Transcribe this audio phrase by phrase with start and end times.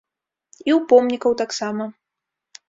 [0.59, 1.89] І ў помнікаў таксама.